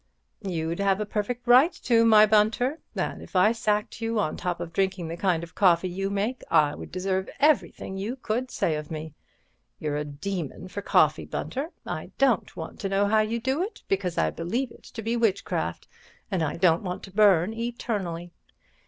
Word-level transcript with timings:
"You'd 0.41 0.79
have 0.79 0.99
a 0.99 1.05
perfect 1.05 1.45
right 1.45 1.71
to, 1.83 2.03
my 2.05 2.25
Bunter, 2.25 2.79
and 2.95 3.21
if 3.21 3.35
I 3.35 3.51
sacked 3.51 4.01
you 4.01 4.17
on 4.17 4.35
top 4.35 4.59
of 4.59 4.73
drinking 4.73 5.09
the 5.09 5.15
kind 5.15 5.43
of 5.43 5.53
coffee 5.53 5.89
you 5.89 6.09
make, 6.09 6.41
I'd 6.49 6.91
deserve 6.91 7.29
everything 7.39 7.97
you 7.99 8.15
could 8.15 8.49
say 8.49 8.73
of 8.75 8.89
me. 8.89 9.13
You're 9.77 9.97
a 9.97 10.03
demon 10.03 10.69
for 10.69 10.81
coffee, 10.81 11.25
Bunter—I 11.25 12.09
don't 12.17 12.57
want 12.57 12.79
to 12.79 12.89
know 12.89 13.05
how 13.05 13.19
you 13.19 13.39
do 13.39 13.61
it, 13.61 13.83
because 13.87 14.17
I 14.17 14.31
believe 14.31 14.71
it 14.71 14.85
to 14.85 15.03
be 15.03 15.15
witchcraft, 15.15 15.87
and 16.31 16.41
I 16.41 16.57
don't 16.57 16.81
want 16.81 17.03
to 17.03 17.11
burn 17.11 17.53
eternally. 17.53 18.31